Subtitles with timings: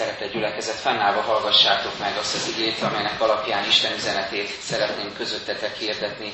[0.00, 6.32] Szeretett gyülekezet, fennállva hallgassátok meg azt az igét, amelynek alapján Isten üzenetét szeretném közöttetek hirdetni.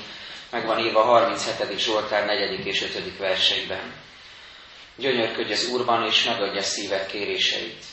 [0.51, 1.79] Meg van írva a 37.
[1.79, 2.67] Zsoltár 4.
[2.67, 3.19] és 5.
[3.19, 3.93] verseiben.
[4.97, 7.85] Gyönyörködj az Úrban, és megadja szíved kéréseit.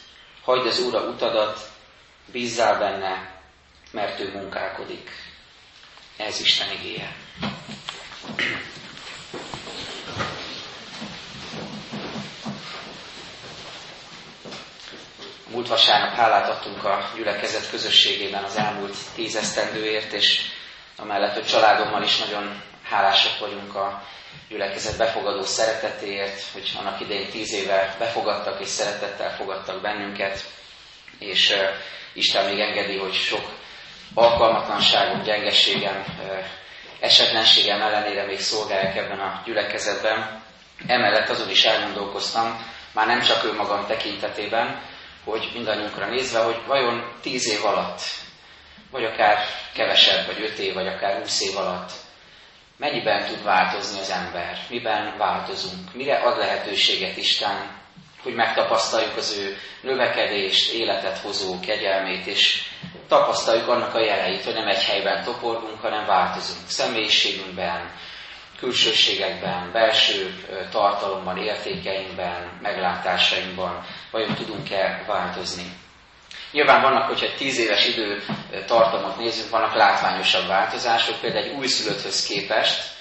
[0.43, 1.59] Hagyd az Úrra utadat,
[2.31, 3.41] bízzál benne,
[3.91, 5.09] mert ő munkálkodik.
[6.17, 7.15] Ez Isten igéje.
[15.63, 20.39] Múlt vasárnap hálát adtunk a gyülekezet közösségében az elmúlt tíz esztendőért, és
[20.97, 24.03] amellett, hogy családommal is nagyon hálásak vagyunk a
[24.49, 30.43] gyülekezet befogadó szeretetéért, hogy annak idején tíz éve befogadtak és szeretettel fogadtak bennünket,
[31.19, 31.53] és
[32.13, 33.45] Isten még engedi, hogy sok
[34.13, 36.45] alkalmatlanságom, gyengességem, uh,
[36.99, 40.43] esetlenségem ellenére még szolgálják ebben a gyülekezetben.
[40.87, 44.91] Emellett azon is elgondolkoztam, már nem csak önmagam tekintetében,
[45.23, 48.01] hogy mindannyiunkra nézve, hogy vajon tíz év alatt,
[48.91, 49.37] vagy akár
[49.73, 51.91] kevesebb, vagy öt év, vagy akár húsz év alatt
[52.77, 57.81] mennyiben tud változni az ember, miben változunk, mire ad lehetőséget Isten,
[58.23, 62.61] hogy megtapasztaljuk az ő növekedést, életet hozó kegyelmét, és
[63.07, 67.91] tapasztaljuk annak a jeleit, hogy nem egy helyben toporgunk, hanem változunk személyiségünkben,
[68.63, 70.35] külsőségekben, belső
[70.71, 75.63] tartalomban, értékeinkben, meglátásainkban, vajon tudunk-e változni.
[76.51, 78.23] Nyilván vannak, hogyha egy tíz éves idő
[78.65, 82.91] tartamot nézzük, vannak látványosabb változások, például egy újszülötthöz képest,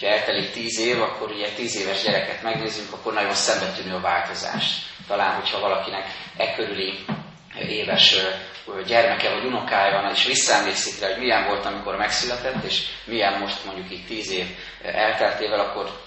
[0.00, 4.64] ha eltelik tíz év, akkor ugye tíz éves gyereket megnézzünk, akkor nagyon szembetűnő a változás.
[5.06, 6.04] Talán, hogyha valakinek
[6.36, 7.04] e körüli
[7.58, 8.16] éves
[8.86, 13.64] gyermeke vagy unokája van, és visszaemlékszik rá, hogy milyen volt, amikor megszületett, és milyen most
[13.64, 14.46] mondjuk így tíz év
[14.82, 16.00] elteltével, akkor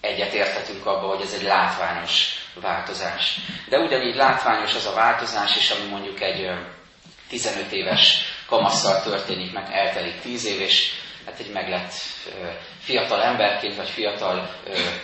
[0.00, 3.36] egyet érthetünk abba, hogy ez egy látványos változás.
[3.68, 6.50] De ugyanígy látványos az a változás is, ami mondjuk egy
[7.28, 10.90] 15 éves kamasszal történik, meg eltelik 10 év, és
[11.26, 11.92] hát egy meglett
[12.78, 14.50] fiatal emberként, vagy fiatal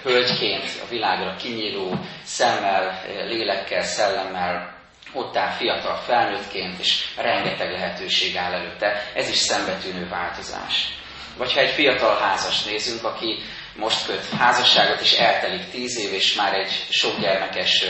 [0.02, 4.79] hölgyként a világra kinyíló szemmel, lélekkel, szellemmel
[5.12, 9.10] ott áll fiatal felnőttként, és rengeteg lehetőség áll előtte.
[9.14, 10.98] Ez is szembetűnő változás.
[11.36, 13.42] Vagy ha egy fiatal házas nézünk, aki
[13.76, 17.84] most köt házasságot, és eltelik tíz év, és már egy sok gyermekes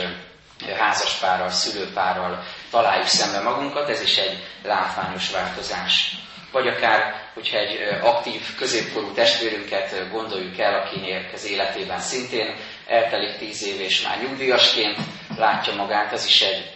[0.77, 6.15] házaspárral, szülőpárral találjuk szembe magunkat, ez is egy látványos változás.
[6.51, 12.55] Vagy akár, hogyha egy aktív, középkorú testvérünket gondoljuk el, akinek az életében szintén
[12.87, 14.97] eltelik tíz év, és már nyugdíjasként
[15.37, 16.71] látja magát, az is egy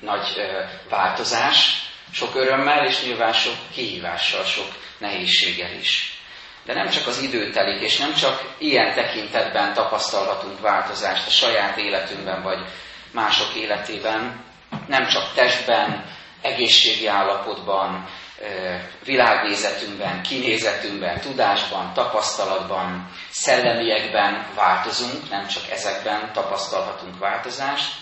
[0.00, 0.40] nagy
[0.88, 4.68] változás, sok örömmel, és nyilván sok kihívással, sok
[4.98, 6.22] nehézséggel is.
[6.64, 11.76] De nem csak az idő telik, és nem csak ilyen tekintetben tapasztalhatunk változást a saját
[11.76, 12.58] életünkben, vagy
[13.12, 14.44] mások életében,
[14.86, 18.08] nem csak testben, egészségi állapotban,
[19.04, 27.92] világnézetünkben, kinézetünkben, tudásban, tapasztalatban, szellemiekben változunk, nem csak ezekben tapasztalhatunk változást,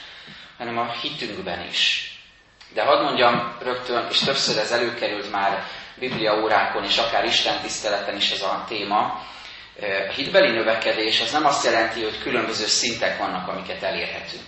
[0.59, 2.11] hanem a hitünkben is.
[2.75, 5.65] De hadd mondjam rögtön, és többször ez előkerült már
[5.99, 9.25] Biblia órákon, és akár Isten tiszteleten is ez a téma,
[10.09, 14.45] a hitbeli növekedés az nem azt jelenti, hogy különböző szintek vannak, amiket elérhetünk.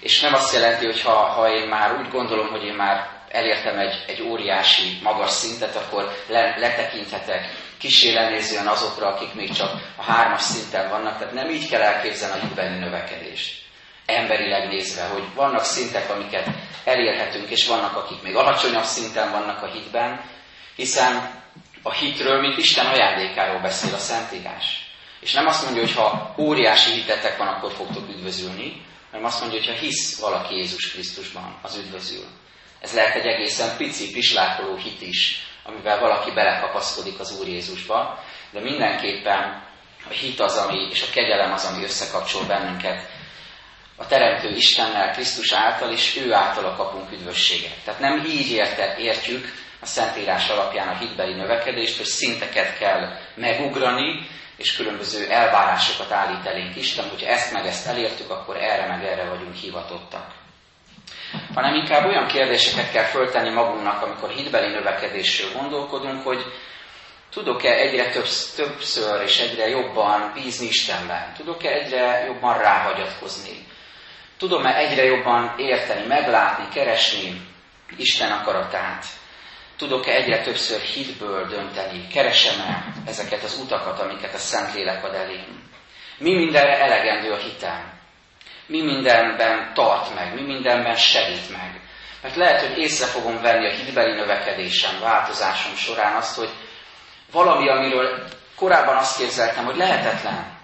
[0.00, 3.78] És nem azt jelenti, hogy ha, ha én már úgy gondolom, hogy én már elértem
[3.78, 7.46] egy, egy óriási, magas szintet, akkor le, letekinthetek
[7.78, 11.18] kísérlenézően azokra, akik még csak a hármas szinten vannak.
[11.18, 13.63] Tehát nem így kell elképzelni a hitbeli növekedést
[14.06, 16.48] emberileg nézve, hogy vannak szintek, amiket
[16.84, 20.20] elérhetünk, és vannak, akik még alacsonyabb szinten vannak a hitben,
[20.76, 21.42] hiszen
[21.82, 24.92] a hitről, mint Isten ajándékáról beszél a Szentírás.
[25.20, 29.58] És nem azt mondja, hogy ha óriási hitetek van, akkor fogtok üdvözülni, hanem azt mondja,
[29.58, 32.24] hogy ha hisz valaki Jézus Krisztusban, az üdvözül.
[32.80, 38.60] Ez lehet egy egészen pici, pislákoló hit is, amivel valaki belekapaszkodik az Úr Jézusba, de
[38.60, 39.62] mindenképpen
[40.08, 43.08] a hit az, ami, és a kegyelem az, ami összekapcsol bennünket
[43.96, 47.76] a Teremtő Istennel, Krisztus által, és ő által kapunk üdvösséget.
[47.84, 54.26] Tehát nem így érte, értjük a Szentírás alapján a hitbeli növekedést, hogy szinteket kell megugrani,
[54.56, 59.28] és különböző elvárásokat állít elénk Isten, hogy ezt meg ezt elértük, akkor erre meg erre
[59.28, 60.26] vagyunk hivatottak.
[61.54, 66.44] Hanem inkább olyan kérdéseket kell föltenni magunknak, amikor hitbeli növekedésről gondolkodunk, hogy
[67.30, 68.10] tudok-e egyre
[68.56, 71.32] többször és egyre jobban bízni Istenben?
[71.36, 73.66] Tudok-e egyre jobban ráhagyatkozni?
[74.38, 77.40] Tudom-e egyre jobban érteni, meglátni, keresni
[77.96, 79.04] Isten akaratát?
[79.76, 82.06] Tudok-e egyre többször hitből dönteni?
[82.06, 85.62] Keresem-e ezeket az utakat, amiket a Szentlélek ad elém?
[86.18, 87.94] Mi mindenre elegendő a hitem?
[88.66, 91.80] mi mindenben tart meg, mi mindenben segít meg.
[92.22, 96.50] Mert lehet, hogy észre fogom venni a hitbeli növekedésem, változásom során azt, hogy
[97.32, 100.58] valami, amiről korábban azt képzeltem, hogy lehetetlen,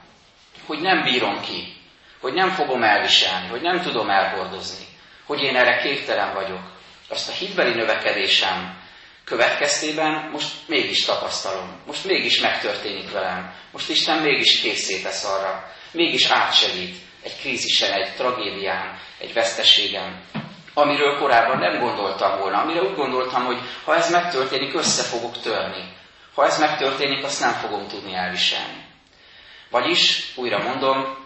[0.67, 1.77] hogy nem bírom ki,
[2.21, 4.85] hogy nem fogom elviselni, hogy nem tudom elhordozni,
[5.27, 6.63] hogy én erre képtelen vagyok.
[7.09, 8.79] Azt a hitbeli növekedésem
[9.25, 16.97] következtében most mégis tapasztalom, most mégis megtörténik velem, most Isten mégis készítesz arra, mégis átsegít
[17.23, 20.23] egy krízisen, egy tragédián, egy veszteségen,
[20.75, 25.97] amiről korábban nem gondoltam volna, amire úgy gondoltam, hogy ha ez megtörténik, össze fogok törni.
[26.35, 28.85] Ha ez megtörténik, azt nem fogom tudni elviselni.
[29.71, 31.17] Vagyis, újra mondom,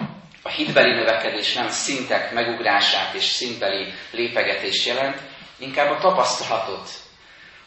[0.46, 5.20] a hitbeli növekedés nem szintek megugrását és szintbeli lépegetést jelent,
[5.58, 6.88] inkább a tapasztalatot,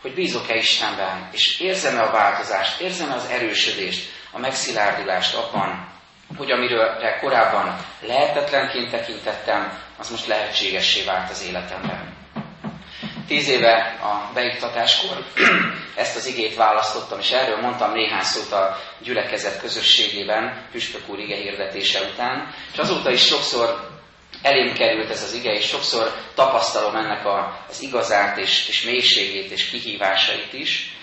[0.01, 5.87] hogy bízok-e Istenben, és érzem-e a változást, érzem-e az erősödést, a megszilárdulást abban,
[6.37, 12.16] hogy amiről korábban lehetetlenként tekintettem, az most lehetségessé vált az életemben.
[13.27, 15.25] Tíz éve a beiktatáskor
[15.95, 21.35] ezt az igét választottam, és erről mondtam néhány szót a gyülekezet közösségében, Püspök úr ige
[21.35, 23.89] hirdetése után, és azóta is sokszor
[24.41, 29.51] elém került ez az ige, és sokszor tapasztalom ennek a, az igazát, és, és mélységét,
[29.51, 30.97] és kihívásait is.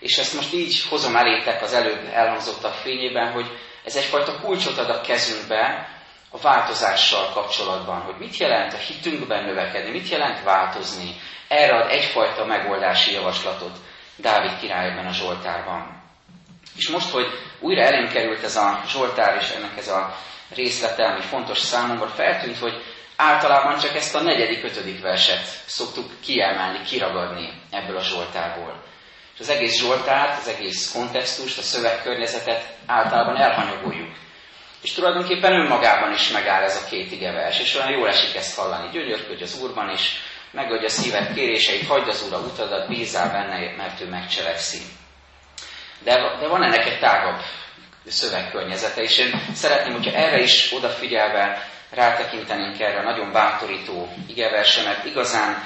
[0.00, 3.46] És ezt most így hozom elétek az előbb elhangzottak fényében, hogy
[3.84, 5.88] ez egyfajta kulcsot ad a kezünkbe
[6.36, 11.14] a változással kapcsolatban, hogy mit jelent a hitünkben növekedni, mit jelent változni.
[11.48, 13.76] Erre ad egyfajta megoldási javaslatot
[14.16, 16.02] Dávid király ebben a Zsoltárban.
[16.76, 17.26] És most, hogy
[17.60, 20.16] újra elém került ez a Zsoltár, és ennek ez a
[20.54, 22.82] részlete, ami fontos számomra, feltűnt, hogy
[23.16, 28.82] általában csak ezt a negyedik, ötödik verset szoktuk kiemelni, kiragadni ebből a Zsoltárból.
[29.34, 34.25] És az egész Zsoltárt, az egész kontextust, a szövegkörnyezetet általában elhanyagoljuk.
[34.86, 38.90] És tulajdonképpen önmagában is megáll ez a két igevers, és olyan jól esik ezt hallani.
[38.92, 40.10] Gyönyörködj az Úrban, és
[40.50, 44.78] megadj a szíved kéréseit, hagyd az Úr utadat, bízzál benne, mert ő megcselekszi.
[46.02, 47.40] De, de van ennek egy tágabb
[48.06, 55.04] szövegkörnyezete, és én szeretném, hogyha erre is odafigyelve rátekintenénk erre a nagyon bátorító igeverse, mert
[55.04, 55.64] igazán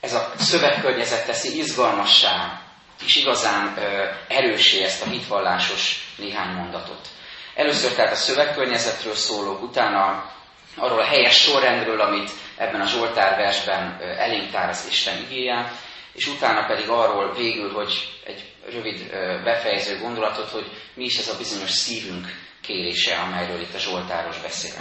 [0.00, 2.60] ez a szövegkörnyezet teszi izgalmassá,
[3.04, 7.08] és igazán ö, erősé ezt a hitvallásos néhány mondatot.
[7.56, 10.30] Először tehát a szövegkörnyezetről szólok, utána
[10.76, 15.72] arról a helyes sorrendről, amit ebben a Zsoltár versben elénk tár az Isten igéje,
[16.12, 19.10] és utána pedig arról végül, hogy egy rövid
[19.44, 22.26] befejező gondolatot, hogy mi is ez a bizonyos szívünk
[22.62, 24.72] kérése, amelyről itt a Zsoltáros beszél.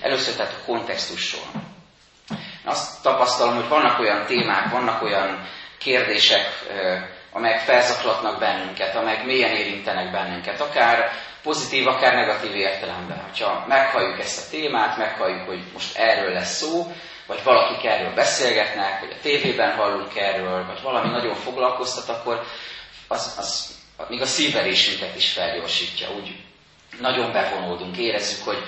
[0.00, 1.46] Először tehát a kontextusról.
[2.64, 5.48] Azt tapasztalom, hogy vannak olyan témák, vannak olyan
[5.78, 6.64] kérdések,
[7.36, 11.10] amelyek felzaklatnak bennünket, amelyek mélyen érintenek bennünket, akár
[11.42, 13.24] pozitív, akár negatív értelemben.
[13.40, 16.92] Ha meghalljuk ezt a témát, meghalljuk, hogy most erről lesz szó,
[17.26, 22.42] vagy valakik erről beszélgetnek, vagy a tévében hallunk erről, vagy valami nagyon foglalkoztat, akkor
[23.08, 23.74] az, az
[24.08, 26.08] még a szívverésünket is felgyorsítja.
[26.10, 26.36] Úgy
[27.00, 28.62] nagyon bevonódunk, érezzük, hogy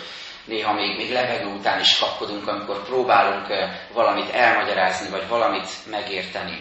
[0.45, 3.47] néha még, még levegő után is kapkodunk, amikor próbálunk
[3.93, 6.61] valamit elmagyarázni, vagy valamit megérteni,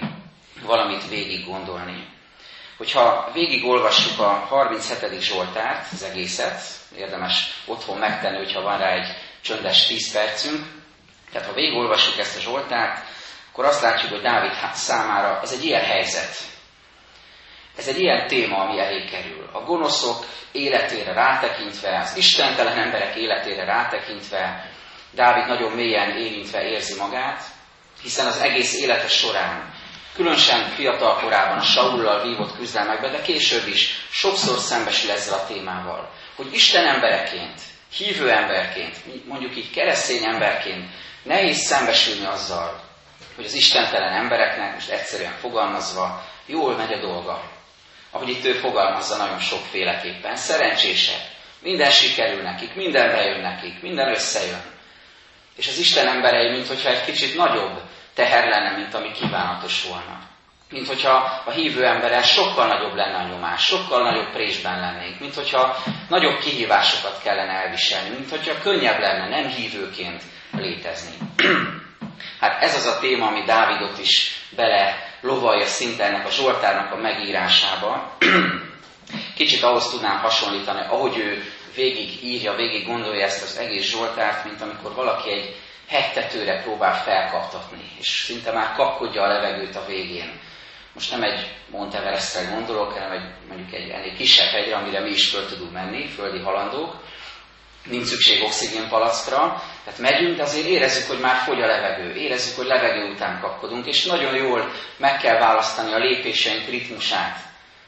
[0.66, 2.08] valamit végig gondolni.
[2.78, 5.22] Hogyha végigolvassuk a 37.
[5.22, 6.62] Zsoltárt, az egészet,
[6.98, 9.08] érdemes otthon megtenni, hogyha van rá egy
[9.42, 10.66] csöndes 10 percünk,
[11.31, 13.06] tehát ha végigolvassuk ezt a Zsoltárt,
[13.52, 16.36] akkor azt látjuk, hogy Dávid számára ez egy ilyen helyzet.
[17.78, 19.50] Ez egy ilyen téma, ami elé kerül.
[19.52, 24.69] A gonoszok életére rátekintve, az istentelen emberek életére rátekintve,
[25.12, 27.44] Dávid nagyon mélyen érintve érzi magát,
[28.02, 29.74] hiszen az egész élete során,
[30.16, 36.10] különösen fiatal korában a Saullal vívott küzdelmekben, de később is sokszor szembesül ezzel a témával,
[36.36, 37.62] hogy Isten embereként,
[37.98, 38.95] hívő emberként,
[39.26, 40.90] mondjuk így keresztény emberként
[41.26, 42.81] Nehéz szembesülni azzal,
[43.36, 47.52] hogy az istentelen embereknek, most egyszerűen fogalmazva, jól megy a dolga.
[48.12, 50.36] Ahogy itt ő fogalmazza nagyon sokféleképpen.
[50.36, 51.19] Szerencsések.
[51.60, 54.62] Minden sikerül nekik, minden bejön nekik, minden összejön.
[55.56, 57.81] És az Isten emberei, mintha egy kicsit nagyobb
[58.16, 60.19] teher lenne, mint ami kívánatos volna.
[60.69, 65.36] Mint hogyha a hívő emberen sokkal nagyobb lenne a nyomás, sokkal nagyobb présben lennénk, mint
[65.36, 65.78] hogyha
[66.10, 71.16] nagyobb kihívásokat kellene elviselni, mint hogyha könnyebb lenne nem hívőként létezni.
[72.42, 77.02] hát ez az a téma, ami Dávidot is bele lovalja szinte ennek a Zsoltárnak a
[77.02, 78.18] megírásába.
[79.36, 81.44] Kicsit ahhoz tudnám hasonlítani, ahogy ő
[81.76, 85.56] végig írja, végig gondolja ezt az egész Zsoltárt, mint amikor valaki egy
[85.87, 90.39] hegytetőre próbál felkaptatni, és szinte már kapkodja a levegőt a végén.
[90.94, 95.30] Most nem egy Monteverestre gondolok, hanem egy, mondjuk egy ennél kisebb hegyre, amire mi is
[95.30, 96.95] föl tudunk menni, földi halandók.
[97.85, 102.65] Nincs szükség oxigénpalackra, Tehát megyünk, de azért érezzük, hogy már fogy a levegő, érezzük, hogy
[102.65, 107.37] levegő után kapkodunk, és nagyon jól meg kell választani a lépéseink ritmusát,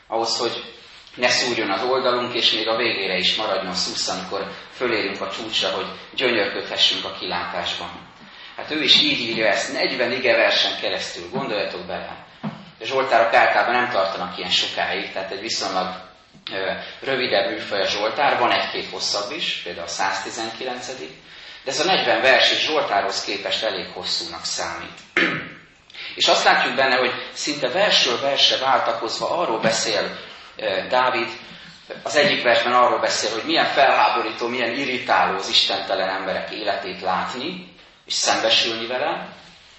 [0.07, 0.76] ahhoz, hogy
[1.17, 5.69] ne szúrjon az oldalunk, és még a végére is maradjon szusz, amikor fölérünk a csúcsra,
[5.69, 7.89] hogy gyönyörködhessünk a kilátásban.
[8.57, 12.25] Hát ő is így írja ezt, 40 ige versen keresztül, gondoljatok bele.
[12.79, 16.05] A Zsoltárok általában nem tartanak ilyen sokáig, tehát egy viszonylag
[17.01, 20.87] rövidebb műfaj a Zsoltár, van egy-két hosszabb is, például a 119
[21.63, 24.99] de ez a 40 vers is Zsoltárhoz képest elég hosszúnak számít.
[26.15, 30.17] És azt látjuk benne, hogy szinte versről versre váltakozva arról beszél
[30.89, 31.29] Dávid,
[32.03, 37.75] az egyik versben arról beszél, hogy milyen felháborító, milyen irritáló az istentelen emberek életét látni,
[38.05, 39.27] és szembesülni vele,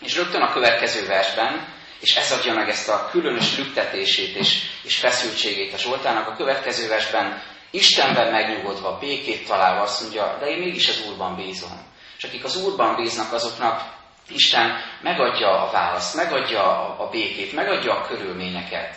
[0.00, 4.96] és rögtön a következő versben, és ez adja meg ezt a különös lüktetését és, és
[4.96, 10.88] feszültségét a Zsoltának, a következő versben Istenben megnyugodva, békét találva azt mondja, de én mégis
[10.88, 11.86] az Úrban bízom.
[12.18, 13.82] És akik az Úrban bíznak, azoknak
[14.28, 18.96] Isten megadja a választ, megadja a békét, megadja a körülményeket.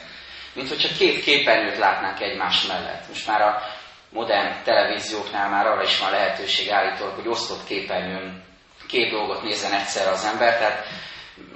[0.54, 3.08] Mint hogyha két képernyőt látnánk egymás mellett.
[3.08, 3.62] Most már a
[4.10, 8.44] modern televízióknál már arra is van lehetőség állítólag, hogy osztott képernyőn
[8.88, 10.86] két dolgot nézzen egyszerre az ember, tehát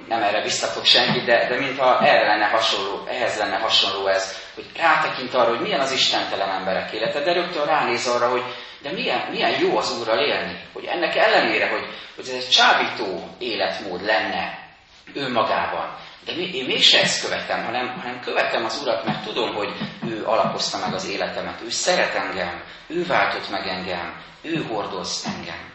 [0.08, 4.66] nem erre biztatok senkit, de, de mintha erre lenne hasonló, ehhez lenne hasonló ez, hogy
[4.76, 8.42] rátekint arra, hogy milyen az istentelen emberek élete, de rögtön ránéz arra, hogy
[8.82, 11.84] de milyen, milyen jó az Úrral élni, hogy ennek ellenére, hogy,
[12.14, 14.65] hogy ez egy csábító életmód lenne
[15.14, 19.74] önmagában, de én mégse ezt követem, hanem, hanem követem az Urat, mert tudom, hogy
[20.08, 25.72] ő alapozta meg az életemet, ő szeret engem, ő váltott meg engem, ő hordoz engem.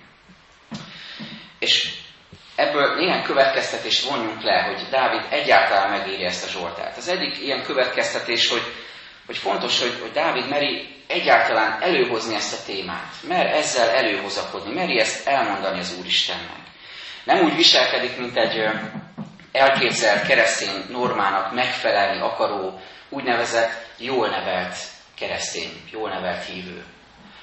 [1.60, 1.94] És
[2.56, 6.98] ebből néhány következtetést vonjunk le, hogy Dávid egyáltalán megírja ezt a Zsoltát.
[6.98, 8.64] Az egyik ilyen következtetés, hogy,
[9.26, 15.00] hogy fontos, hogy, hogy Dávid meri egyáltalán előhozni ezt a témát, mer ezzel előhozakodni, meri
[15.00, 16.60] ezt elmondani az Úristennek.
[17.24, 18.70] Nem úgy viselkedik, mint egy
[19.52, 24.76] elképzelt keresztény normának megfelelni akaró, úgynevezett jól nevelt
[25.16, 26.84] keresztény, jól nevelt hívő.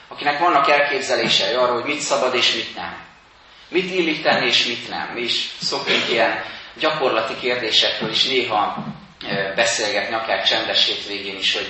[0.09, 3.07] Akinek vannak elképzelései arról, hogy mit szabad és mit nem.
[3.69, 5.09] Mit illik tenni és mit nem.
[5.15, 6.45] Mi is szoktunk ilyen
[6.79, 8.85] gyakorlati kérdésekről is néha
[9.55, 11.67] beszélgetni, akár csendes végén is, hogy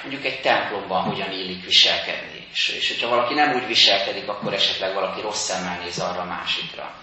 [0.00, 2.46] mondjuk egy templomban hogyan illik viselkedni.
[2.52, 6.24] És, és hogyha valaki nem úgy viselkedik, akkor esetleg valaki rossz szemmel néz arra a
[6.24, 6.94] másikra.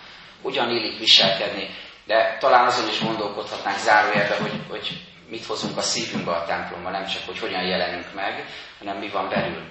[0.41, 1.69] Hogyan illik viselkedni,
[2.05, 7.05] de talán azon is gondolkodhatnánk zárójelben, hogy, hogy mit hozunk a szívünkbe a templomba, nem
[7.05, 8.45] csak, hogy hogyan jelenünk meg,
[8.79, 9.63] hanem mi van belül.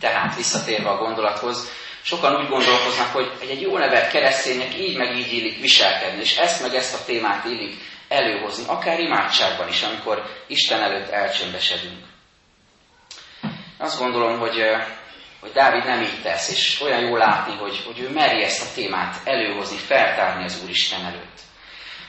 [0.00, 1.70] Tehát visszatérve a gondolathoz,
[2.02, 6.36] sokan úgy gondolkoznak, hogy egy, egy jó nevet kereszténynek így meg így illik viselkedni, és
[6.36, 7.74] ezt meg ezt a témát illik
[8.08, 12.04] előhozni, akár imádságban is, amikor Isten előtt elcsöndesedünk.
[13.78, 14.60] Azt gondolom, hogy,
[15.40, 18.74] hogy Dávid nem így tesz, és olyan jó látni, hogy, hogy ő meri ezt a
[18.74, 21.40] témát előhozni, feltárni az Úristen előtt.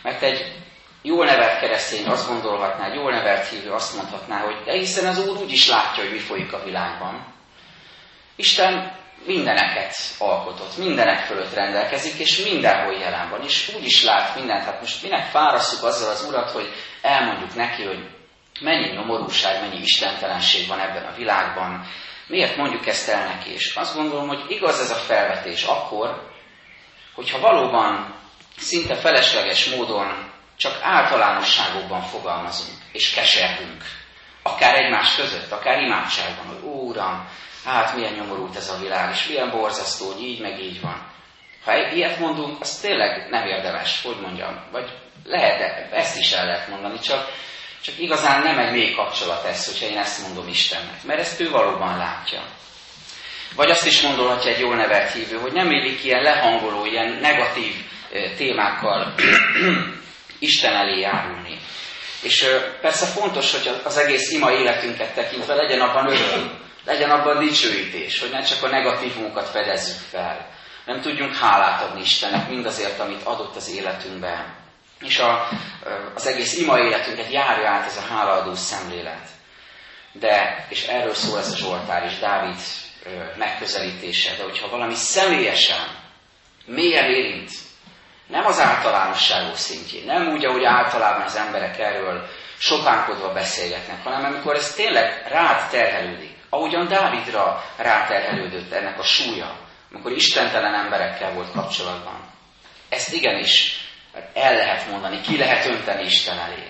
[0.06, 0.54] Mert egy
[1.02, 5.28] jól nevelt keresztény azt gondolhatná, egy jól nevelt hívő azt mondhatná, hogy de hiszen az
[5.28, 7.34] Úr úgy is látja, hogy mi folyik a világban.
[8.36, 14.64] Isten mindeneket alkotott, mindenek fölött rendelkezik, és mindenhol jelen van, és úgy is lát mindent.
[14.64, 18.10] Hát most minek fárasztjuk azzal az Urat, hogy elmondjuk neki, hogy
[18.62, 21.88] mennyi nyomorúság, mennyi istentelenség van ebben a világban,
[22.28, 23.54] miért mondjuk ezt el neki?
[23.54, 26.32] És azt gondolom, hogy igaz ez a felvetés akkor,
[27.14, 28.24] hogyha valóban
[28.58, 33.84] szinte felesleges módon csak általánosságokban fogalmazunk, és kesergünk.
[34.44, 37.30] Akár egymás között, akár imádságban, hogy Úram,
[37.66, 41.14] hát milyen nyomorult ez a világ, és milyen borzasztó, hogy így meg így van.
[41.64, 44.90] Ha ilyet mondunk, az tényleg nem érdemes, hogy mondjam, vagy
[45.24, 47.32] lehet, ezt is el lehet mondani, csak,
[47.82, 51.50] csak igazán nem egy mély kapcsolat ez, hogyha én ezt mondom Istennek, mert ezt ő
[51.50, 52.42] valóban látja.
[53.56, 57.74] Vagy azt is mondolhatja egy jól nevelt hívő, hogy nem élik ilyen lehangoló, ilyen negatív
[58.38, 59.14] témákkal
[60.40, 61.60] Isten elé járulni.
[62.22, 62.46] És
[62.82, 68.30] persze fontos, hogy az egész ima életünket tekintve legyen abban öröm, legyen abban dicsőítés, hogy
[68.30, 70.50] ne csak a negatívumokat fedezzük fel.
[70.86, 74.56] Nem tudjunk hálát adni Istennek mindazért, amit adott az életünkben.
[75.00, 75.48] És a,
[76.16, 79.28] az egész ima életünket járja át ez a hálaadó szemlélet.
[80.12, 82.56] De, és erről szól ez a Zsoltár is, Dávid
[83.38, 85.88] megközelítése, de hogyha valami személyesen,
[86.66, 87.52] mélyen érint,
[88.28, 92.28] nem az általánosságok szintjén, nem úgy, ahogy általában az emberek erről
[92.58, 99.58] sopánkodva beszélgetnek, hanem amikor ez tényleg rád terhelődik, ahogyan Dávidra ráterhelődött ennek a súlya,
[99.92, 102.20] amikor istentelen emberekkel volt kapcsolatban.
[102.90, 103.84] Ezt igenis
[104.34, 106.68] el lehet mondani, ki lehet önteni Isten elé.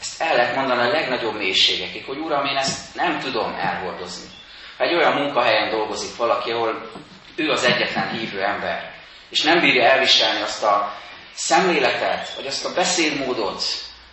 [0.00, 4.30] Ezt el lehet mondani a legnagyobb mélységekig, hogy Uram, én ezt nem tudom elhordozni.
[4.78, 6.90] Ha egy olyan munkahelyen dolgozik valaki, ahol
[7.36, 8.91] ő az egyetlen hívő ember,
[9.32, 10.96] és nem bírja elviselni azt a
[11.34, 13.62] szemléletet, vagy azt a beszédmódot,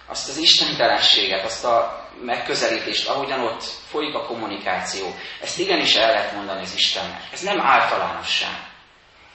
[0.08, 5.16] azt az istentelenséget, azt a megközelítést, ahogyan ott folyik a kommunikáció.
[5.42, 7.22] Ezt igenis el lehet mondani az Istennek.
[7.32, 8.68] Ez nem általánosság.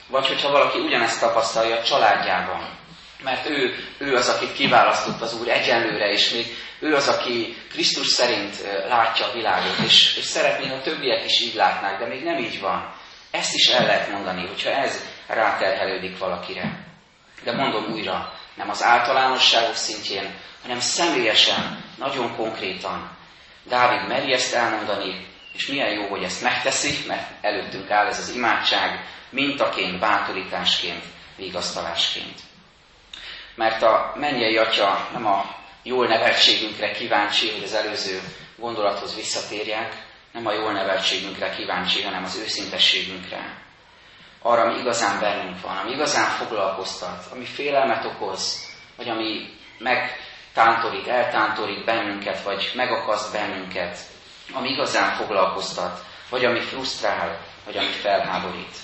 [0.07, 2.79] Vagy hogyha valaki ugyanezt tapasztalja a családjában,
[3.23, 6.45] mert ő, ő az, akit kiválasztott az Úr egyenlőre, és még
[6.79, 8.55] ő az, aki Krisztus szerint
[8.87, 12.59] látja a világot, és, és szeretné, ha többiek is így látnák, de még nem így
[12.59, 12.94] van.
[13.35, 16.85] Ezt is el lehet mondani, hogyha ez ráterhelődik valakire.
[17.43, 23.17] De mondom újra, nem az általánosságok szintjén, hanem személyesen, nagyon konkrétan.
[23.63, 28.29] Dávid meri ezt elmondani, és milyen jó, hogy ezt megteszi, mert előttünk áll ez az
[28.35, 31.03] imádság, mintaként, bátorításként,
[31.35, 32.39] vigasztalásként.
[33.55, 38.21] Mert a mennyei atya nem a jól neveltségünkre kíváncsi, hogy az előző
[38.57, 40.04] gondolathoz visszatérjek,
[40.35, 43.63] nem a jól neveltségünkre kíváncsi, hanem az őszintességünkre.
[44.41, 51.85] Arra, ami igazán bennünk van, ami igazán foglalkoztat, ami félelmet okoz, vagy ami megtántorít, eltántorít
[51.85, 53.97] bennünket, vagy megakaszt bennünket,
[54.53, 58.75] ami igazán foglalkoztat, vagy ami frusztrál, vagy ami felháborít.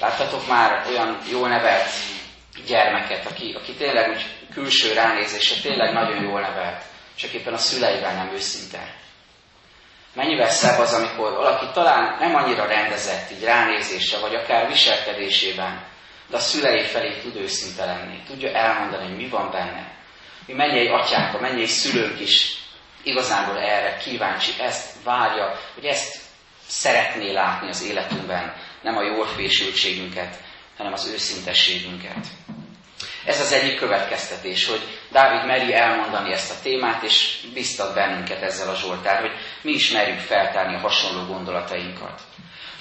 [0.00, 1.88] Láttatok már olyan jól nevelt
[2.66, 6.82] gyermeket, aki, aki tényleg úgy külső ránézése tényleg nagyon jól nevelt,
[7.14, 9.02] csak éppen a szüleivel nem őszinte.
[10.14, 15.84] Mennyivel szebb az, amikor valaki talán nem annyira rendezett így ránézése, vagy akár viselkedésében,
[16.30, 19.92] de a szülei felé tud őszinte lenni, tudja elmondani, hogy mi van benne.
[20.46, 22.62] Mi mennyei atyánk, a mennyei szülők is
[23.02, 26.16] igazából erre kíváncsi, ezt várja, hogy ezt
[26.66, 30.36] szeretné látni az életünkben, nem a jól fésültségünket,
[30.76, 32.26] hanem az őszintességünket.
[33.24, 38.68] Ez az egyik következtetés, hogy Dávid meri elmondani ezt a témát, és biztat bennünket ezzel
[38.68, 42.20] a Zsoltár, hogy mi is merjük feltárni a hasonló gondolatainkat.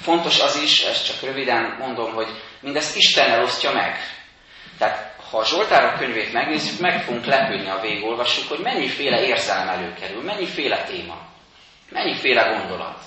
[0.01, 2.27] Fontos az is, ezt csak röviden mondom, hogy
[2.59, 3.97] mindezt Isten osztja meg.
[4.77, 10.23] Tehát ha a Zsoltárok könyvét megnézzük, meg fogunk lepődni a végolvassuk, hogy mennyiféle érzelem előkerül,
[10.23, 11.17] mennyiféle téma,
[11.89, 12.99] mennyiféle gondolat.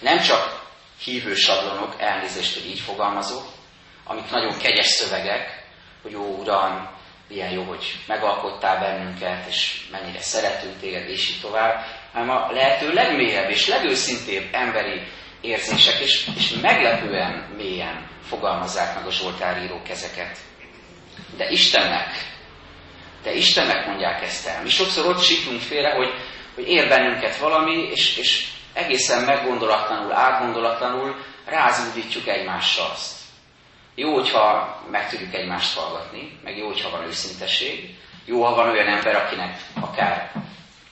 [0.00, 0.60] Nem csak
[1.04, 3.44] hívő sablonok, elnézést, hogy így fogalmazok,
[4.04, 5.61] amik nagyon kegyes szövegek,
[6.02, 6.90] hogy jó Uram,
[7.28, 12.92] milyen jó, hogy megalkottál bennünket, és mennyire szeretünk téged, és így tovább, hanem a lehető
[12.92, 15.00] legmélyebb és legőszintébb emberi
[15.40, 20.38] érzések, és, és meglepően mélyen fogalmazzák meg a Zsoltárírók ezeket.
[21.36, 22.32] De Istennek,
[23.22, 24.62] de Istennek mondják ezt el.
[24.62, 26.10] Mi sokszor ott siklunk félre, hogy,
[26.54, 33.21] hogy ér bennünket valami, és, és egészen meggondolatlanul, átgondolatlanul rázúdítjuk egymással azt.
[33.94, 37.96] Jó, hogyha meg tudjuk egymást hallgatni, meg jó, hogyha van őszintesség.
[38.24, 40.32] Jó, ha van olyan ember, akinek akár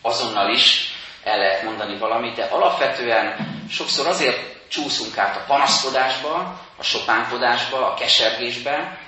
[0.03, 3.37] azonnal is el lehet mondani valamit, de alapvetően
[3.71, 8.99] sokszor azért csúszunk át a panaszkodásba, a sopánkodásba, a kesergésbe,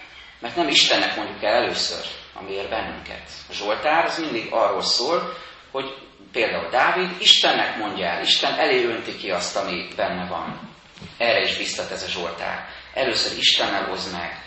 [0.41, 3.23] mert nem Istennek mondjuk el először, ami bennünket.
[3.49, 5.37] A Zsoltár az mindig arról szól,
[5.71, 5.95] hogy
[6.33, 10.71] például Dávid Istennek mondja el, Isten elé önti ki azt, ami benne van.
[11.19, 12.69] Erre is biztat ez a Zsoltár.
[12.95, 14.43] Először Istennel hozd meg.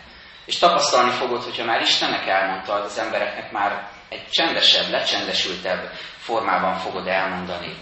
[0.46, 7.08] És tapasztalni fogod, hogyha már Istennek elmondtad, az embereknek már egy csendesebb, lecsendesültebb formában fogod
[7.08, 7.76] elmondani.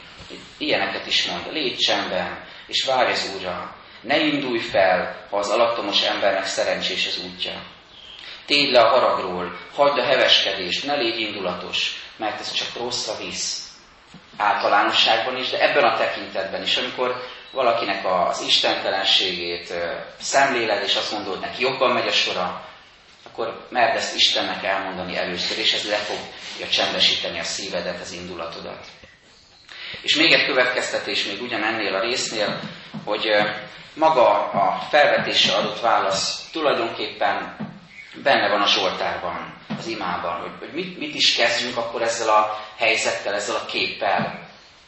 [0.58, 3.76] Ilyeneket is mond, légy csendben, és várj az Úrra.
[4.02, 7.52] Ne indulj fel, ha az alattomos embernek szerencsés az útja.
[8.46, 13.72] Tégy le a haragról, hagyd a heveskedést, ne légy indulatos, mert ez csak rosszra visz.
[14.38, 17.22] Általánosságban is, de ebben a tekintetben is, amikor
[17.54, 19.74] valakinek az istentelenségét
[20.20, 22.66] szemléled, és azt mondod, neki jobban megy a sora,
[23.24, 28.86] akkor merd ezt Istennek elmondani először, és ez le fogja csendesíteni a szívedet, az indulatodat.
[30.02, 32.60] És még egy következtetés még ugyanennél a résznél,
[33.06, 33.30] hogy
[33.94, 37.56] maga a felvetésre adott válasz tulajdonképpen
[38.24, 42.60] benne van a Zsoltárban, az imában, hogy, hogy mit, mit is kezdjünk akkor ezzel a
[42.78, 44.43] helyzettel, ezzel a képpel,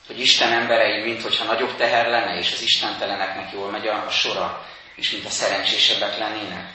[0.07, 4.09] hogy Isten emberei, mint hogyha nagyobb teher lenne, és az istenteleneknek jól megy a, a
[4.09, 4.65] sora,
[4.95, 6.73] és mint a szerencsésebbek lennének.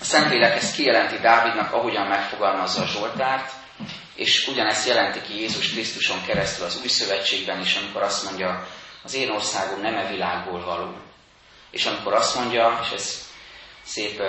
[0.00, 3.52] A Szentlélek ezt kijelenti Dávidnak, ahogyan megfogalmazza a Zsoltárt,
[4.14, 8.68] és ugyanezt jelenti ki Jézus Krisztuson keresztül az új szövetségben is, amikor azt mondja,
[9.02, 10.94] az én országom nem e világból való.
[11.70, 13.28] És amikor azt mondja, és ez
[13.82, 14.22] szép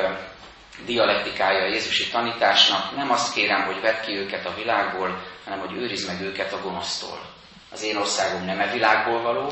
[0.85, 5.73] dialektikája a Jézusi tanításnak, nem azt kérem, hogy vedd ki őket a világból, hanem hogy
[5.73, 7.39] őrizd meg őket a gonosztól.
[7.71, 9.51] Az én országom nem e világból való,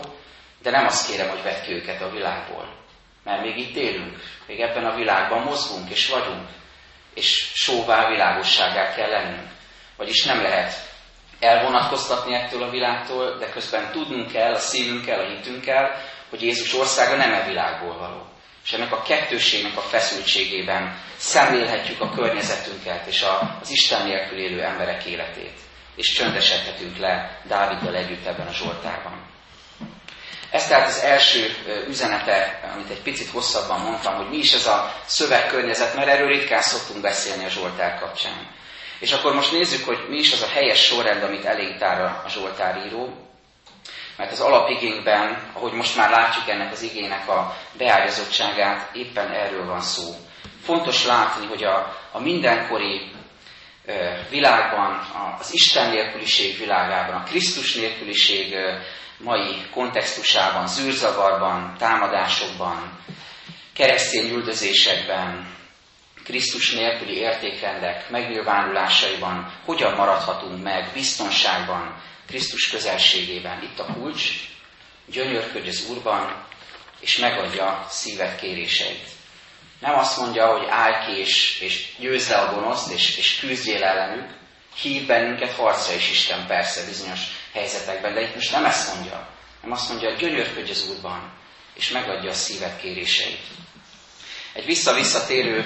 [0.62, 2.77] de nem azt kérem, hogy vedd ki őket a világból.
[3.23, 6.49] Mert még itt élünk, még ebben a világban mozgunk és vagyunk,
[7.13, 9.47] és sóvá világosságá kell lennünk.
[9.97, 10.73] Vagyis nem lehet
[11.39, 17.15] elvonatkoztatni ettől a világtól, de közben tudnunk kell, a szívünkkel, a hitünkkel, hogy Jézus országa
[17.15, 18.27] nem e világból való.
[18.63, 23.25] és ennek a kettőségnek a feszültségében szemlélhetjük a környezetünket és
[23.62, 25.60] az Isten nélkül élő emberek életét,
[25.99, 29.27] és csöndesedhetünk le Dáviddal együtt ebben a Zsoltárban.
[30.51, 31.55] Ez tehát az első
[31.88, 36.62] üzenete, amit egy picit hosszabban mondtam, hogy mi is ez a szövegkörnyezet, mert erről ritkán
[36.62, 38.47] szoktunk beszélni a Zsoltár kapcsán.
[38.99, 42.25] És akkor most nézzük, hogy mi is az a helyes sorrend, amit elénk tár a
[42.29, 43.13] Zsoltáríró.
[44.17, 49.81] Mert az alapigényben, ahogy most már látjuk ennek az igének a beágyazottságát, éppen erről van
[49.81, 50.15] szó.
[50.63, 53.12] Fontos látni, hogy a, a mindenkori
[54.30, 55.08] világban,
[55.39, 58.56] az Isten nélküliség világában, a Krisztus nélküliség
[59.17, 62.99] mai kontextusában, zűrzavarban, támadásokban,
[63.73, 65.58] keresztény üldözésekben,
[66.23, 73.63] Krisztus nélküli értékrendek megnyilvánulásaiban hogyan maradhatunk meg biztonságban, Krisztus közelségében.
[73.63, 74.32] Itt a kulcs,
[75.06, 76.45] gyönyörködj az Úrban,
[76.99, 79.18] és megadja szíved kéréseit.
[79.79, 83.83] Nem azt mondja, hogy állj ki és, és győzd le a gonoszt, és, és küzdjél
[83.83, 84.29] ellenük.
[84.75, 87.19] Hív bennünket harca is Isten persze bizonyos
[87.53, 89.27] helyzetekben, de itt most nem ezt mondja.
[89.61, 91.31] Nem azt mondja, gyönyörködj az Úrban,
[91.73, 93.39] és megadja a szíved kéréseit.
[94.53, 95.65] Egy vissza-visszatérő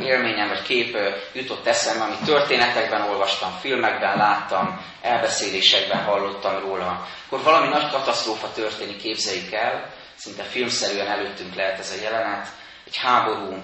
[0.00, 0.96] élményem vagy kép
[1.32, 7.08] jutott eszembe, amit történetekben olvastam, filmekben láttam, elbeszélésekben hallottam róla.
[7.26, 12.48] Akkor valami nagy katasztrófa történik, képzeljük el, szinte filmszerűen előttünk lehet ez a jelenet,
[12.94, 13.62] egy háború,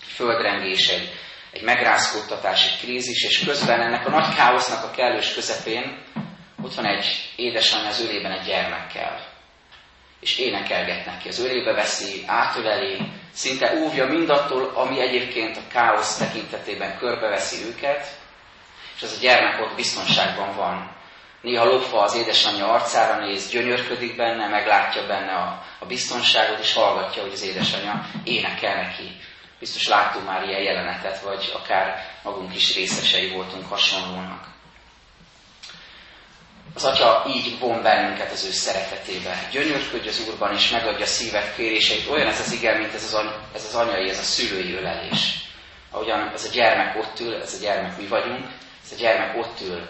[0.00, 1.10] földrengés, egy,
[1.52, 6.04] egy megrázkódtatás, egy krízis, és közben ennek a nagy káosznak a kellős közepén
[6.62, 9.26] ott van egy édesanyja az ölében egy gyermekkel.
[10.20, 11.28] És énekelget neki.
[11.28, 18.18] Az ölébe veszi, átöleli, szinte óvja mindattól, ami egyébként a káosz tekintetében körbeveszi őket,
[18.96, 20.96] és az a gyermek ott biztonságban van.
[21.40, 27.22] Néha lopva az édesanyja arcára néz, gyönyörködik benne, meglátja benne a, a biztonságot, és hallgatja,
[27.22, 29.16] hogy az édesanyja énekel neki.
[29.58, 34.46] Biztos láttunk már ilyen jelenetet, vagy akár magunk is részesei voltunk hasonlónak.
[36.74, 39.48] Az Atya így von bennünket az ő szeretetébe.
[39.50, 42.08] Gyönyörködj az Úrban, és megadja szívet kéréseit.
[42.08, 45.34] Olyan ez az igen, mint ez az, any, ez az anyai, ez a szülői ölelés.
[45.90, 48.46] Ahogyan ez a gyermek ott ül, ez a gyermek mi vagyunk,
[48.84, 49.88] ez a gyermek ott ül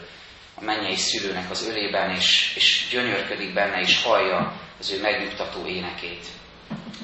[0.60, 6.26] a mennyei szülőnek az ölében, és, és gyönyörködik benne, és hallja az ő megnyugtató énekét.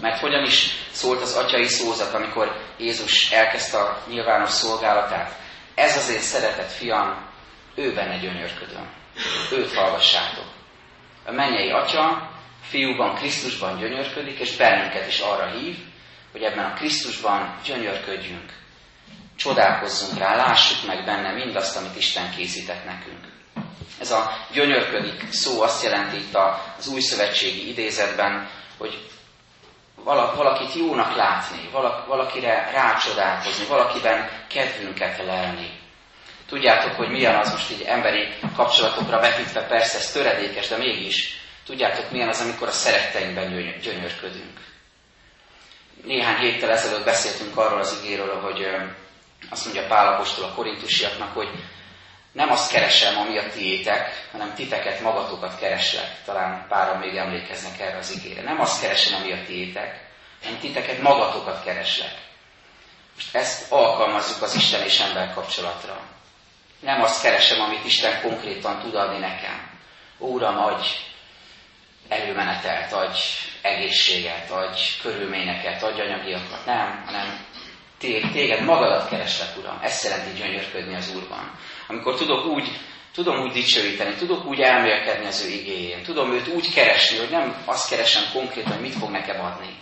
[0.00, 5.38] Mert hogyan is szólt az atyai szózat, amikor Jézus elkezdte a nyilvános szolgálatát?
[5.74, 7.32] Ez az én szeretett fiam,
[7.74, 8.88] ő benne gyönyörködöm.
[9.52, 10.46] Őt hallgassátok.
[11.24, 12.30] A mennyei atya
[12.62, 15.76] fiúban, Krisztusban gyönyörködik, és bennünket is arra hív,
[16.32, 18.52] hogy ebben a Krisztusban gyönyörködjünk.
[19.36, 23.34] Csodálkozzunk rá, lássuk meg benne mindazt, amit Isten készített nekünk.
[24.00, 26.37] Ez a gyönyörködik szó azt jelenti itt
[26.78, 29.11] az új szövetségi idézetben, hogy
[30.37, 31.68] valakit jónak látni,
[32.07, 35.83] valakire rácsodálkozni, valakiben kedvünket lelni.
[36.46, 42.11] Tudjátok, hogy milyen az most így emberi kapcsolatokra vetítve, persze ez töredékes, de mégis tudjátok,
[42.11, 44.61] milyen az, amikor a szeretteinkben gyönyörködünk.
[46.04, 48.66] Néhány héttel ezelőtt beszéltünk arról az igéről, hogy
[49.50, 51.48] azt mondja Pálapostól a korintusiaknak, hogy
[52.35, 56.25] nem azt keresem, ami a tiétek, hanem titeket, magatokat kereslek.
[56.25, 58.42] Talán páran még emlékeznek erre az igére.
[58.42, 60.09] Nem azt keresem, ami a tiétek,
[60.42, 62.14] hanem titeket, magatokat kereslek.
[63.14, 66.01] Most ezt alkalmazzuk az Isten és ember kapcsolatra.
[66.81, 69.70] Nem azt keresem, amit Isten konkrétan tud adni nekem.
[70.18, 70.87] Uram, adj
[72.09, 73.18] előmenetelt, adj
[73.62, 76.64] egészséget, adj körülményeket, adj anyagiakat.
[76.64, 77.47] Nem, hanem
[78.33, 79.79] téged magadat kereslek, Uram.
[79.83, 81.59] Ezt jelenti gyönyörködni az Úrban.
[81.87, 82.68] Amikor tudok úgy,
[83.12, 87.62] tudom úgy dicsőíteni, tudok úgy elmélkedni az ő igéjén, tudom őt úgy keresni, hogy nem
[87.64, 89.79] azt keresem konkrétan, mit fog nekem adni,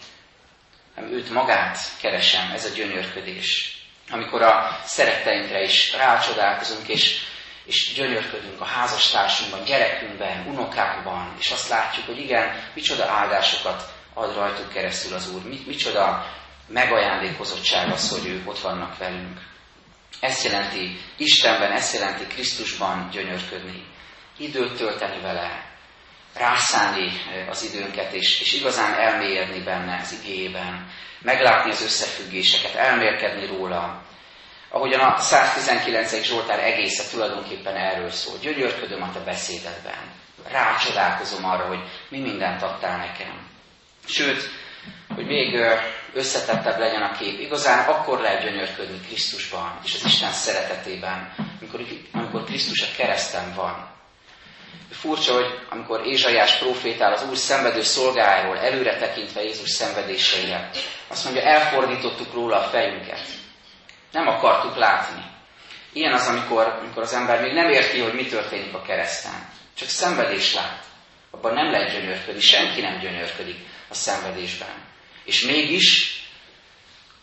[0.95, 3.77] hanem őt magát keresem, ez a gyönyörködés.
[4.11, 7.21] Amikor a szeretteinkre is rácsodálkozunk, és,
[7.65, 14.73] és gyönyörködünk a házastársunkban, gyerekünkben, unokákban, és azt látjuk, hogy igen, micsoda áldásokat ad rajtuk
[14.73, 16.27] keresztül az Úr, micsoda
[16.69, 19.41] megajándékozottság az, hogy ők ott vannak velünk.
[20.22, 23.85] Ezt jelenti Istenben, ezt jelenti Krisztusban gyönyörködni.
[24.38, 25.64] Időt tölteni vele,
[26.35, 27.12] rászállni
[27.48, 30.90] az időnket, és, és igazán elmélyedni benne az igényében,
[31.22, 34.02] meglátni az összefüggéseket, elmélkedni róla.
[34.68, 36.22] Ahogyan a 119.
[36.22, 38.38] Zsoltár egésze tulajdonképpen erről szól.
[38.38, 40.12] Gyönyörködöm a te beszédedben.
[40.50, 43.48] Rácsodálkozom arra, hogy mi mindent adtál nekem.
[44.06, 44.50] Sőt,
[45.14, 45.54] hogy még
[46.14, 47.40] összetettebb legyen a kép.
[47.40, 51.81] Igazán akkor lehet gyönyörködni Krisztusban és az Isten szeretetében, amikor,
[52.12, 53.90] amikor Krisztus a kereszten van.
[54.90, 60.70] Furcsa, hogy amikor Ézsaiás profétál az Úr szenvedő szolgájáról, előre tekintve Jézus szenvedéseire,
[61.09, 63.20] azt mondja, elfordítottuk róla a fejünket.
[64.12, 65.22] Nem akartuk látni.
[65.92, 69.48] Ilyen az, amikor, amikor az ember még nem érti, hogy mi történik a kereszten.
[69.75, 70.85] Csak szenvedés lát.
[71.31, 72.40] Abban nem lehet gyönyörködni.
[72.40, 73.57] Senki nem gyönyörködik
[73.88, 74.91] a szenvedésben.
[75.24, 76.16] És mégis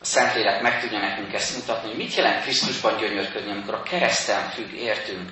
[0.01, 4.49] a Szentlélek meg tudja nekünk ezt mutatni, hogy mit jelent Krisztusban gyönyörködni, amikor a kereszten
[4.49, 5.31] függ, értünk,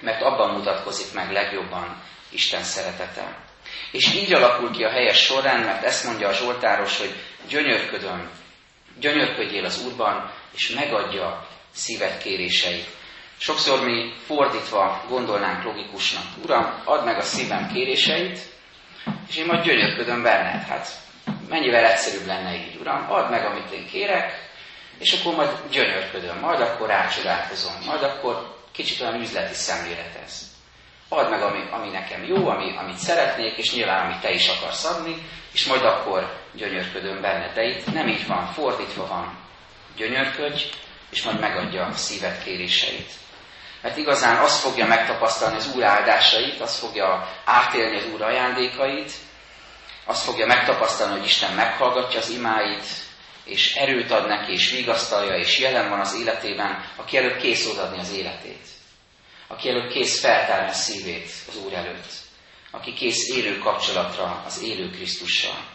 [0.00, 3.36] mert abban mutatkozik meg legjobban Isten szeretete.
[3.90, 7.14] És így alakul ki a helyes sorrend, mert ezt mondja a Zsoltáros, hogy
[7.48, 8.30] gyönyörködöm,
[9.00, 12.86] gyönyörködjél az Úrban, és megadja szíved kéréseit.
[13.38, 16.24] Sokszor mi fordítva gondolnánk logikusnak.
[16.42, 18.38] Uram, add meg a szívem kéréseit,
[19.28, 20.62] és én majd gyönyörködöm benned.
[20.62, 21.03] Hát
[21.48, 24.52] mennyivel egyszerűbb lenne így, Uram, add meg, amit én kérek,
[24.98, 30.52] és akkor majd gyönyörködöm, majd akkor rácsodálkozom, majd akkor kicsit olyan üzleti szemlélet ez.
[31.08, 34.84] Add meg, ami, ami nekem jó, ami, amit szeretnék, és nyilván, amit te is akarsz
[34.84, 37.52] adni, és majd akkor gyönyörködöm benne.
[37.52, 39.38] De itt nem így van, fordítva van.
[39.96, 40.62] Gyönyörködj,
[41.10, 43.10] és majd megadja a szíved kéréseit.
[43.82, 49.12] Mert igazán azt fogja megtapasztalni az Úr áldásait, azt fogja átélni az Úr ajándékait,
[50.04, 52.84] azt fogja megtapasztalni, hogy Isten meghallgatja az imáit,
[53.44, 57.98] és erőt ad neki, és vigasztalja, és jelen van az életében, aki előtt kész odaadni
[57.98, 58.66] az életét.
[59.46, 62.12] Aki előtt kész feltárni a szívét az Úr előtt.
[62.70, 65.72] Aki kész élő kapcsolatra az élő Krisztussal.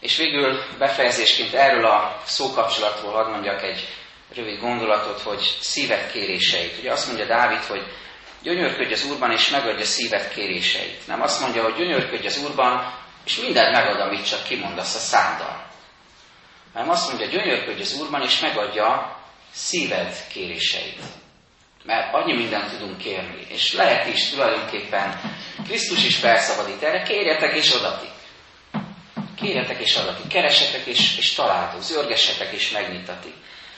[0.00, 3.88] És végül befejezésként erről a szókapcsolatról hadd mondjak egy
[4.34, 6.78] rövid gondolatot, hogy szívet kéréseit.
[6.78, 7.82] Ugye azt mondja Dávid, hogy
[8.42, 11.06] gyönyörködj az Úrban, és megadja szívet kéréseit.
[11.06, 15.68] Nem azt mondja, hogy gyönyörködj az Úrban, és mindent megad, amit csak kimondasz a száddal.
[16.72, 19.16] Hanem azt mondja, gyönyörködj az Úrban, és megadja
[19.52, 21.00] szíved kéréseit.
[21.84, 25.20] Mert annyi mindent tudunk kérni, és lehet is tulajdonképpen,
[25.64, 28.10] Krisztus is felszabadít erre, kérjetek és adatik.
[29.36, 33.34] Kérjetek és adatik, keresetek és, és találtok, zörgessetek és megnyitatik.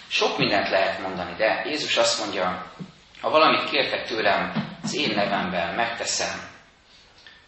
[0.08, 2.72] Sok mindent lehet mondani, de Jézus azt mondja,
[3.22, 6.50] ha valamit kértek tőlem az én nevemben, megteszem.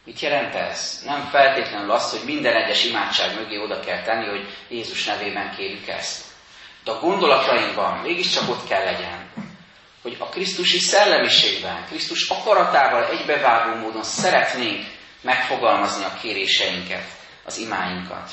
[0.04, 1.02] Mit jelent ez?
[1.04, 5.88] Nem feltétlenül az, hogy minden egyes imádság mögé oda kell tenni, hogy Jézus nevében kérjük
[5.88, 6.24] ezt.
[6.84, 9.30] De a gondolatainkban mégiscsak ott kell legyen,
[10.02, 14.86] hogy a Krisztusi szellemiségben, Krisztus akaratával egybevágó módon szeretnénk
[15.20, 17.04] megfogalmazni a kéréseinket,
[17.44, 18.30] az imáinkat.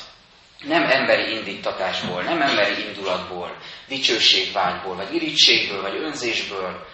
[0.64, 3.56] Nem emberi indítatásból, nem emberi indulatból,
[3.88, 6.86] dicsőségvágyból, vagy irítségből, vagy önzésből,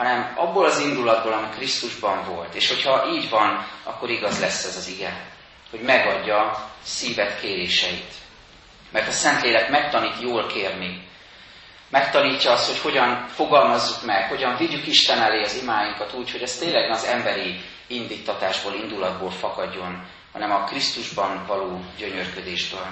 [0.00, 2.54] hanem abból az indulatból, ami Krisztusban volt.
[2.54, 5.26] És hogyha így van, akkor igaz lesz ez az ige,
[5.70, 8.12] hogy megadja szíved kéréseit.
[8.92, 11.08] Mert a Szentlélek megtanít jól kérni.
[11.90, 16.56] Megtanítja azt, hogy hogyan fogalmazzuk meg, hogyan vigyük Isten elé az imáinkat úgy, hogy ez
[16.56, 22.86] tényleg az emberi indítatásból, indulatból fakadjon, hanem a Krisztusban való gyönyörködésből.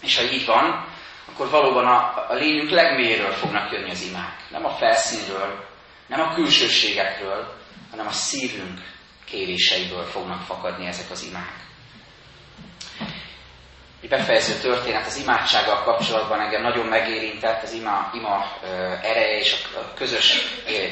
[0.00, 0.86] És ha így van,
[1.32, 4.36] akkor valóban a, a lényünk legmélyéről fognak jönni az imák.
[4.50, 5.70] Nem a felszínről,
[6.16, 7.54] nem a külsőségekről,
[7.90, 8.80] hanem a szívünk
[9.24, 11.60] kéréseiből fognak fakadni ezek az imák.
[14.02, 18.58] Egy befejező történet az imádsággal kapcsolatban engem nagyon megérintett, az ima, ima
[19.02, 20.38] ereje és a közös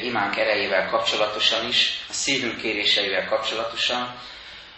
[0.03, 4.15] imánk erejével kapcsolatosan is, a szívünk kéréseivel kapcsolatosan.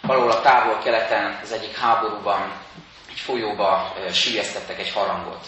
[0.00, 2.52] Valahol a távol-keleten az egyik háborúban
[3.10, 5.46] egy folyóba sülyeztettek egy harangot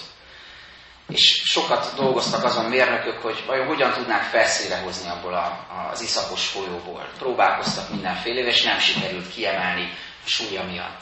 [1.08, 6.46] és sokat dolgoztak azon mérnökök, hogy vajon hogyan tudnák felszíre hozni abból a, az iszapos
[6.46, 7.08] folyóból.
[7.18, 9.92] Próbálkoztak mindenféle, és nem sikerült kiemelni
[10.24, 11.00] a súlya miatt.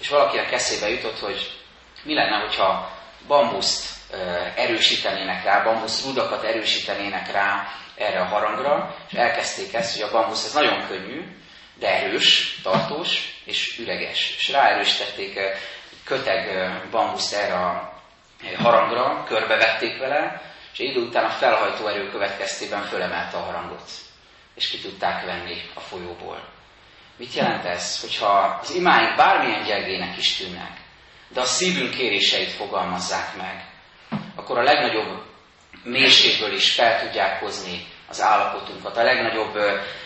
[0.00, 1.52] És valakinek eszébe jutott, hogy
[2.02, 2.90] mi lenne, hogyha
[3.26, 3.96] bambuszt
[4.56, 10.44] erősítenének rá, bambusz rudakat erősítenének rá erre a harangra, és elkezdték ezt, hogy a bambusz
[10.44, 11.22] ez nagyon könnyű,
[11.78, 14.34] de erős, tartós és üreges.
[14.36, 15.38] És ráerősítették
[16.04, 17.97] köteg bambuszt erre a
[18.56, 23.90] harangra, körbevették vele, és idő után a felhajtó erő következtében fölemelte a harangot,
[24.54, 26.48] és ki tudták venni a folyóból.
[27.16, 28.00] Mit jelent ez?
[28.00, 30.72] Hogyha az imáink bármilyen gyengének is tűnnek,
[31.28, 33.64] de a szívünk kéréseit fogalmazzák meg,
[34.34, 35.22] akkor a legnagyobb
[35.82, 39.58] mélységből is fel tudják hozni az állapotunkat, a legnagyobb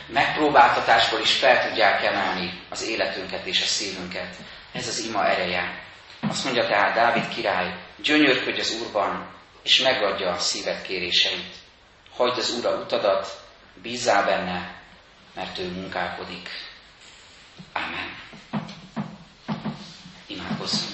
[0.07, 4.37] megpróbáltatásból is fel tudják emelni az életünket és a szívünket.
[4.73, 5.83] Ez az ima ereje.
[6.33, 9.27] Azt mondja tehát Dávid király, gyönyörködj az Úrban,
[9.63, 11.55] és megadja a szíved kéréseit.
[12.17, 13.41] Hagyd az Úrra utadat,
[13.83, 14.83] bízzál benne,
[15.35, 16.49] mert ő munkálkodik.
[17.73, 18.17] Amen.
[20.27, 20.92] Imádkozzunk.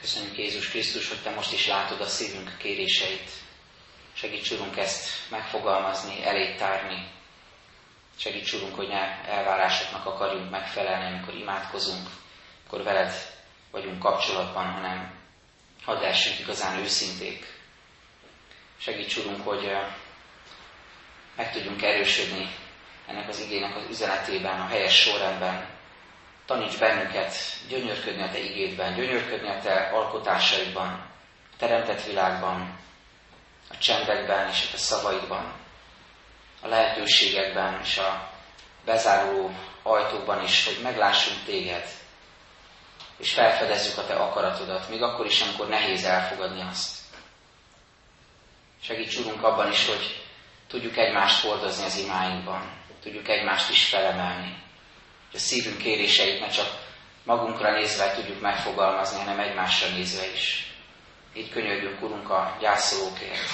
[0.00, 3.30] Köszönjük Jézus Krisztus, hogy Te most is látod a szívünk kéréseit.
[4.12, 7.08] Segíts, Urunk, ezt megfogalmazni, elét tárni.
[8.18, 12.08] Segíts, Urunk, hogy ne elvárásoknak akarjunk megfelelni, amikor imádkozunk,
[12.66, 13.12] akkor veled
[13.70, 15.18] vagyunk kapcsolatban, hanem
[15.84, 17.58] hadd elsünk igazán őszinték.
[18.78, 19.72] Segíts, Urunk, hogy
[21.36, 22.48] meg tudjunk erősödni
[23.06, 25.79] ennek az igének az üzenetében, a helyes sorrendben.
[26.50, 27.34] Taníts bennünket
[27.68, 30.88] gyönyörködni a Te igédben, gyönyörködni a Te alkotásaidban,
[31.52, 32.78] a teremtett világban,
[33.68, 35.52] a csendekben és a Te szavaidban,
[36.62, 38.30] a lehetőségekben és a
[38.84, 39.50] bezáruló
[39.82, 41.86] ajtóban is, hogy meglássunk Téged,
[43.16, 46.98] és felfedezzük a Te akaratodat, még akkor is, amikor nehéz elfogadni azt.
[48.82, 50.24] Segíts, Urunk, abban is, hogy
[50.68, 54.68] tudjuk egymást hordozni az imáinkban, tudjuk egymást is felemelni,
[55.30, 56.88] hogy a szívünk kéréseit ne csak
[57.24, 60.72] magunkra nézve tudjuk megfogalmazni, hanem egymásra nézve is.
[61.34, 63.48] Így könyörgünk, Urunk, a gyászolókért,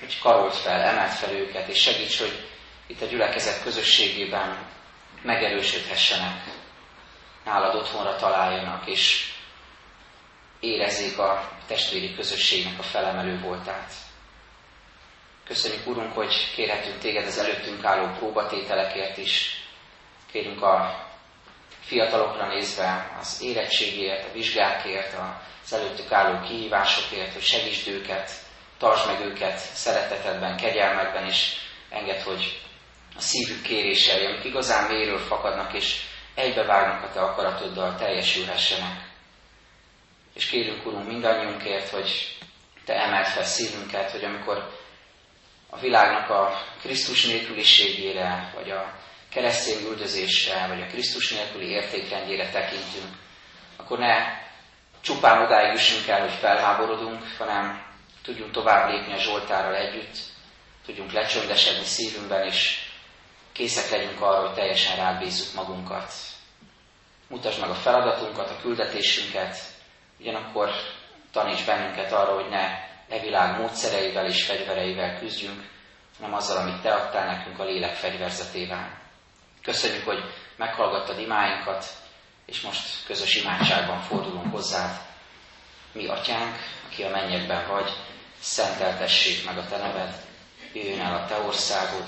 [0.00, 2.48] hogy karolt fel, emelt fel őket, és segíts, hogy
[2.86, 4.66] itt a gyülekezet közösségében
[5.22, 6.44] megerősödhessenek,
[7.44, 9.32] nálad otthonra találjanak, és
[10.60, 13.92] érezzék a testvéri közösségnek a felemelő voltát.
[15.44, 19.65] Köszönjük, Urunk, hogy kérhetünk Téged az előttünk álló próbatételekért is.
[20.32, 21.04] Kérünk a
[21.80, 25.14] fiatalokra nézve az érettségért, a vizsgákért,
[25.64, 28.30] az előttük álló kihívásokért, hogy segítsd őket,
[28.78, 31.52] tartsd meg őket szeretetedben, kegyelmekben, és
[31.90, 32.60] enged, hogy
[33.16, 36.00] a szívük kérései, amik igazán méről fakadnak, és
[36.34, 39.10] egybevágnak a Te akaratoddal, teljesülhessenek.
[40.34, 42.36] És kérünk, Urunk, mindannyiunkért, hogy
[42.84, 44.70] Te emeld fel szívünket, hogy amikor
[45.70, 48.92] a világnak a Krisztus nélküliségére, vagy a
[49.36, 53.14] keresztény üldözésre, vagy a Krisztus nélküli értékrendjére tekintünk,
[53.76, 54.14] akkor ne
[55.00, 57.86] csupán odáig jussunk el, hogy felháborodunk, hanem
[58.22, 60.16] tudjunk tovább lépni a Zsoltárral együtt,
[60.84, 62.78] tudjunk lecsöndesedni szívünkben, és
[63.52, 66.12] készek legyünk arra, hogy teljesen rábízzuk magunkat.
[67.28, 69.56] Mutasd meg a feladatunkat, a küldetésünket,
[70.20, 70.70] ugyanakkor
[71.32, 72.64] taníts bennünket arra, hogy ne
[73.08, 75.62] e világ módszereivel és fegyvereivel küzdjünk,
[76.18, 79.04] hanem azzal, amit Te adtál nekünk a lélek fegyverzetével.
[79.66, 80.22] Köszönjük, hogy
[80.56, 81.86] meghallgattad imáinkat,
[82.44, 85.00] és most közös imádságban fordulunk hozzád.
[85.92, 87.90] Mi, Atyánk, aki a mennyekben vagy,
[88.40, 90.14] szenteltessék meg a Te neved,
[90.72, 92.06] jöjjön el a Te országod,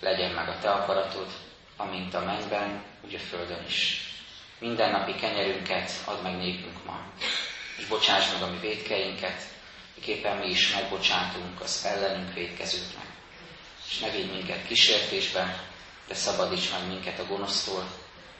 [0.00, 1.26] legyen meg a Te akaratod,
[1.76, 4.06] amint a mennyben, úgy a földön is.
[4.58, 7.00] Minden napi kenyerünket add meg nékünk ma,
[7.76, 9.42] és bocsáss meg a mi védkeinket,
[9.94, 13.06] miképpen mi is megbocsátunk az ellenünk védkezőknek.
[13.88, 15.67] És ne védj minket kísértésbe,
[16.08, 17.84] de szabadíts meg minket a gonosztól,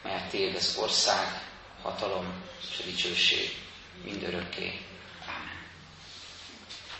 [0.02, 1.42] mert Tiéd az ország,
[1.82, 2.26] hatalom
[2.72, 3.56] és a dicsőség
[4.04, 4.80] mindörökké.
[5.26, 5.58] Amen.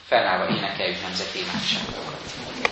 [0.06, 2.68] Fennállva énekeljük nemzeti imádságokat.